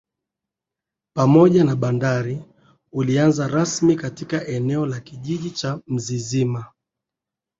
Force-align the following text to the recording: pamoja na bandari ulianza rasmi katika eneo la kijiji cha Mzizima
pamoja 1.15 1.63
na 1.63 1.75
bandari 1.75 2.41
ulianza 2.91 3.47
rasmi 3.47 3.95
katika 3.95 4.47
eneo 4.47 4.85
la 4.85 4.99
kijiji 4.99 5.51
cha 5.51 5.79
Mzizima 5.87 6.65